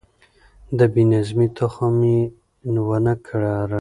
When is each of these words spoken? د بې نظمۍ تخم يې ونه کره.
د 0.77 0.79
بې 0.93 1.03
نظمۍ 1.11 1.47
تخم 1.57 1.97
يې 2.11 2.19
ونه 2.87 3.13
کره. 3.25 3.55